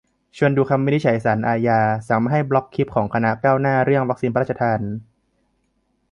[0.37, 4.79] ชวนดูคำวินิจฉัยศาลอาญา สั่งไม่ให้บล็อกคลิปของคณะก้าวหน้าเรื่องวัคซีนพระราชทาน